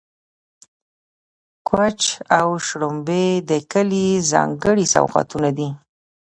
[1.67, 1.99] کوچ
[2.39, 5.69] او شړومبې د کلي ځانګړي سوغاتونه دي.